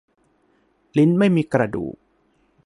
[0.97, 1.95] ลิ้นไม่มีกระดูก